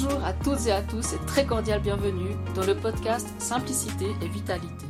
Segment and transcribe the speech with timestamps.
[0.00, 4.28] Bonjour à toutes et à tous et très cordial bienvenue dans le podcast Simplicité et
[4.28, 4.86] Vitalité.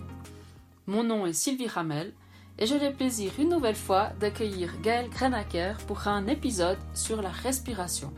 [0.87, 2.13] Mon nom est Sylvie Ramel
[2.59, 7.31] et j'ai le plaisir une nouvelle fois d'accueillir Gaël Grenaker pour un épisode sur la
[7.31, 8.13] respiration.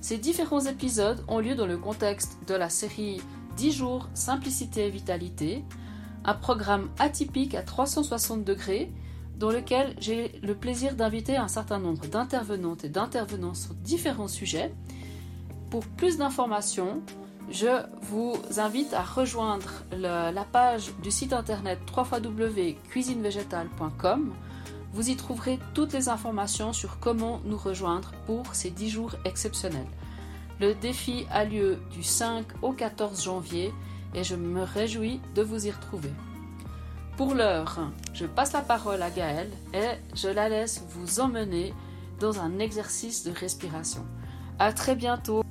[0.00, 3.20] Ces différents épisodes ont lieu dans le contexte de la série
[3.58, 5.64] 10 jours Simplicité et Vitalité,
[6.24, 8.90] un programme atypique à 360 degrés
[9.36, 14.72] dans lequel j'ai le plaisir d'inviter un certain nombre d'intervenantes et d'intervenants sur différents sujets
[15.70, 17.00] pour plus d'informations,
[17.50, 24.34] je vous invite à rejoindre la page du site internet www.cuisinevegetale.com.
[24.92, 29.88] Vous y trouverez toutes les informations sur comment nous rejoindre pour ces 10 jours exceptionnels.
[30.58, 33.72] Le défi a lieu du 5 au 14 janvier
[34.14, 36.10] et je me réjouis de vous y retrouver.
[37.16, 37.78] Pour l'heure,
[38.14, 41.74] je passe la parole à Gaëlle et je la laisse vous emmener
[42.20, 44.06] dans un exercice de respiration.
[44.58, 45.45] À très bientôt.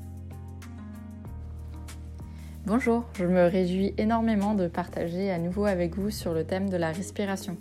[2.68, 6.78] Bonjour, je me réjouis énormément de partager à nouveau avec vous sur le thème de
[6.78, 7.58] la respiration.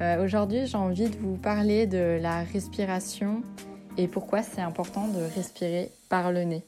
[0.00, 3.42] Euh, aujourd'hui, j'ai envie de vous parler de la respiration
[3.98, 6.64] et pourquoi c'est important de respirer par le nez.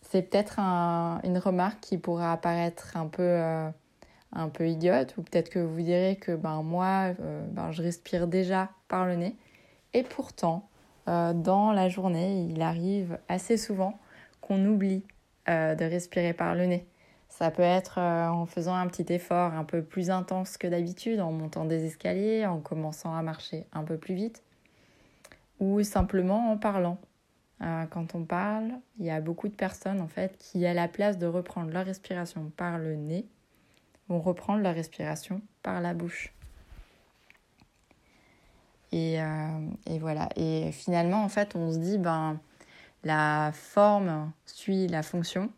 [0.00, 3.68] C'est peut-être une remarque qui pourra apparaître un peu, euh,
[4.32, 8.26] un peu idiote ou peut-être que vous direz que ben, moi, euh, ben, je respire
[8.26, 9.36] déjà par le nez.
[9.92, 10.68] Et pourtant,
[11.06, 14.00] dans la journée, il arrive assez souvent
[14.40, 15.04] qu'on oublie
[15.48, 16.86] euh, de respirer par le nez.
[17.28, 21.20] Ça peut être euh, en faisant un petit effort un peu plus intense que d'habitude,
[21.20, 24.42] en montant des escaliers, en commençant à marcher un peu plus vite,
[25.60, 26.98] ou simplement en parlant.
[27.60, 30.88] Euh, quand on parle, il y a beaucoup de personnes en fait qui, à la
[30.88, 33.26] place de reprendre leur respiration par le nez,
[34.08, 36.32] vont reprendre leur respiration par la bouche.
[38.92, 39.18] Et,
[39.86, 40.28] et, voilà.
[40.36, 42.38] Et finalement, en fait, on se dit, ben,
[43.04, 45.50] la forme suit la fonction.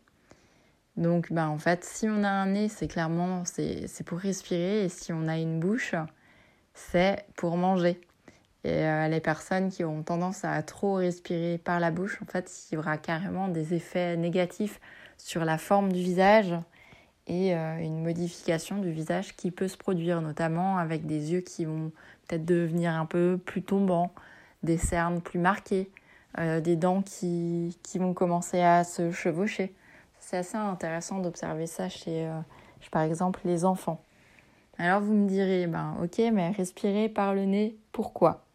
[0.97, 4.89] Donc, ben, en fait, si on a un nez, c'est clairement c'est pour respirer, et
[4.89, 5.95] si on a une bouche,
[6.73, 8.01] c'est pour manger.
[8.63, 12.51] Et euh, les personnes qui ont tendance à trop respirer par la bouche, en fait,
[12.71, 14.79] il y aura carrément des effets négatifs
[15.17, 16.53] sur la forme du visage
[17.27, 21.65] et euh, une modification du visage qui peut se produire, notamment avec des yeux qui
[21.65, 21.91] vont
[22.27, 24.13] peut-être devenir un peu plus tombants,
[24.63, 25.91] des cernes plus marquées,
[26.39, 29.73] euh, des dents qui, qui, vont commencer à se chevaucher.
[30.19, 32.39] C'est assez intéressant d'observer ça chez, euh,
[32.91, 34.01] par exemple, les enfants.
[34.77, 38.45] Alors vous me direz, ben ok, mais respirer par le nez, pourquoi?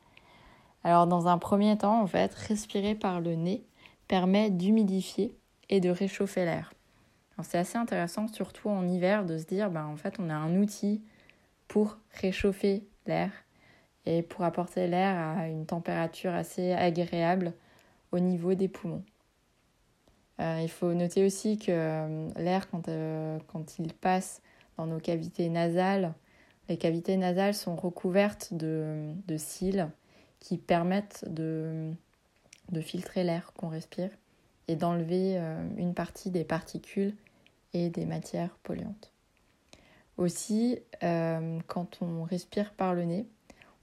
[0.84, 3.64] Alors dans un premier temps, en fait, respirer par le nez
[4.06, 5.36] permet d'humidifier
[5.68, 6.72] et de réchauffer l'air.
[7.42, 10.56] C'est assez intéressant, surtout en hiver, de se dire, ben en fait, on a un
[10.56, 11.02] outil
[11.66, 13.30] pour réchauffer l'air
[14.06, 17.52] et pour apporter l'air à une température assez agréable
[18.10, 19.04] au niveau des poumons.
[20.40, 24.42] Euh, il faut noter aussi que euh, l'air, quand, euh, quand, il passe
[24.76, 26.14] dans nos cavités nasales,
[26.68, 29.88] les cavités nasales sont recouvertes de, de cils
[30.40, 31.92] qui permettent de,
[32.70, 34.10] de filtrer l'air qu'on respire
[34.68, 35.36] et d'enlever
[35.76, 37.14] une partie des particules
[37.74, 39.12] et des matières polluantes.
[40.16, 43.26] Aussi, quand on respire par le nez,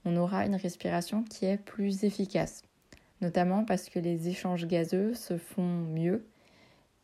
[0.04, 2.62] on aura une respiration qui est plus efficace.
[3.20, 6.26] Notamment parce que les échanges gazeux se font mieux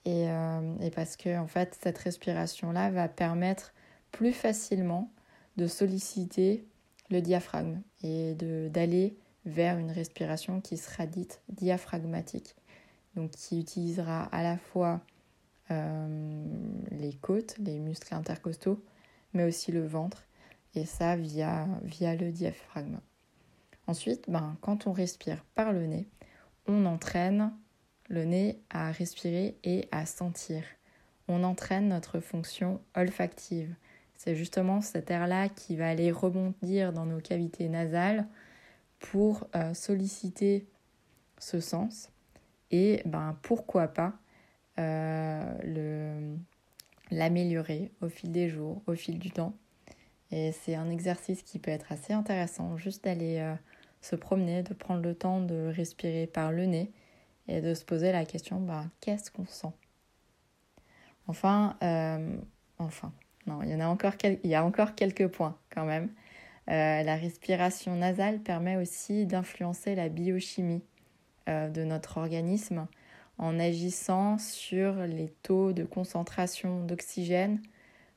[0.06, 3.74] et, euh, parce que en fait cette respiration là va permettre
[4.12, 5.10] plus facilement
[5.56, 6.64] de solliciter
[7.10, 12.56] le diaphragme et d'aller vers une respiration qui sera dite diaphragmatique,
[13.14, 15.00] donc qui utilisera à la fois
[15.70, 16.44] euh,
[16.90, 18.82] les côtes, les muscles intercostaux,
[19.34, 20.24] mais aussi le ventre,
[20.74, 23.00] et ça via, via le diaphragme.
[23.86, 26.08] Ensuite, ben, quand on respire par le nez,
[26.66, 27.52] on entraîne
[28.08, 30.62] le nez à respirer et à sentir.
[31.28, 33.74] On entraîne notre fonction olfactive.
[34.14, 38.26] C'est justement cet air-là qui va aller rebondir dans nos cavités nasales
[38.98, 40.66] pour euh, solliciter
[41.38, 42.10] ce sens
[42.70, 44.14] et ben, pourquoi pas
[44.78, 46.36] euh,
[47.10, 49.54] l'améliorer au fil des jours, au fil du temps.
[50.32, 53.54] Et c'est un exercice qui peut être assez intéressant, juste d'aller euh,
[54.00, 56.90] se promener, de prendre le temps de respirer par le nez
[57.48, 59.72] et de se poser la question bah, qu'est-ce qu'on sent?
[61.28, 62.36] Enfin, euh,
[62.78, 63.12] enfin,
[63.46, 66.10] non, il y, en a encore il y a encore quelques points quand même.
[66.68, 70.82] Euh, la respiration nasale permet aussi d'influencer la biochimie
[71.48, 72.88] de notre organisme
[73.38, 77.62] en agissant sur les taux de concentration d'oxygène,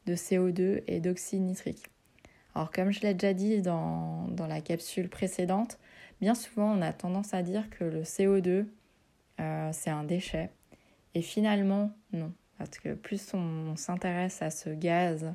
[0.08, 1.92] de CO2 et d'oxyde nitrique.
[2.60, 5.80] Alors comme je l'ai déjà dit dans, la capsule précédente,
[6.20, 8.66] bien souvent on a tendance à dire que le CO2
[9.40, 10.50] euh, c'est un déchet
[11.16, 12.34] Et finalement, non.
[12.58, 15.34] Parce que plus on s'intéresse à ce gaz,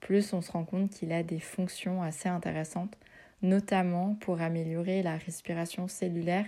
[0.00, 2.98] plus on se rend compte qu'il a des fonctions assez intéressantes,
[3.42, 6.46] notamment pour améliorer la respiration cellulaire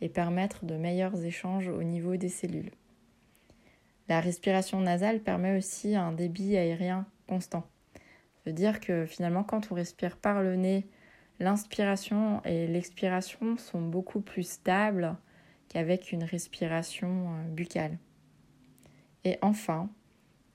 [0.00, 2.72] et permettre de meilleurs échanges au niveau des cellules.
[4.08, 7.62] La respiration nasale permet aussi un débit aérien constant.
[8.46, 10.86] Veut dire que finalement quand on respire par le nez,
[11.40, 15.16] l'inspiration et l'expiration sont beaucoup plus stables
[15.68, 17.98] qu'avec une respiration euh, buccale.
[19.24, 19.90] Et enfin,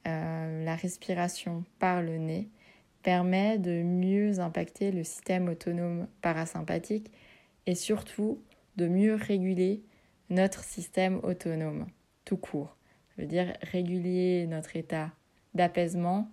[0.08, 2.50] euh, la respiration par le nez
[3.04, 7.12] permet de mieux impacter le système autonome parasympathique
[7.66, 8.42] et surtout
[8.78, 9.84] de mieux réguler
[10.30, 11.88] notre système autonome
[12.24, 12.78] tout court.
[13.10, 15.12] Ça veut dire réguler notre état
[15.54, 16.32] d'apaisement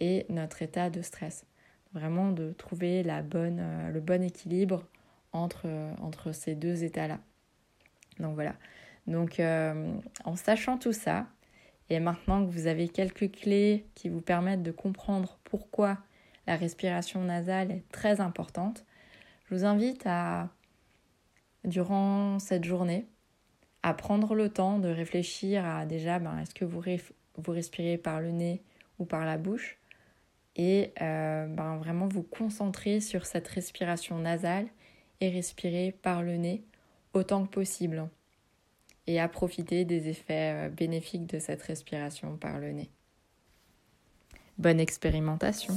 [0.00, 1.46] et notre état de stress.
[1.92, 4.84] Vraiment de trouver la bonne, euh, le bon équilibre
[5.32, 5.68] entre,
[6.00, 7.18] entre ces deux états-là.
[8.18, 8.54] Donc voilà.
[9.06, 9.92] Donc euh,
[10.24, 11.26] en sachant tout ça,
[11.88, 15.98] et maintenant que vous avez quelques clés qui vous permettent de comprendre pourquoi
[16.46, 18.84] la respiration nasale est très importante,
[19.46, 20.48] je vous invite à,
[21.64, 23.06] durant cette journée,
[23.82, 26.80] à prendre le temps de réfléchir à déjà, ben, est-ce que vous,
[27.48, 28.62] respirez par le nez
[29.00, 29.79] ou par la bouche?
[30.60, 34.66] Et euh, ben, vraiment vous concentrer sur cette respiration nasale
[35.22, 36.62] et respirer par le nez
[37.14, 38.06] autant que possible
[39.06, 42.90] et à profiter des effets euh, bénéfiques de cette respiration par le nez.
[44.58, 45.74] Bonne expérimentation